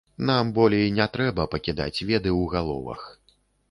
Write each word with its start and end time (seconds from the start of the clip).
Нам 0.29 0.47
болей 0.55 0.87
не 0.95 1.07
трэба 1.19 1.47
пакідаць 1.53 1.95
веды 2.09 2.29
ў 2.41 2.43
галовах. 2.59 3.01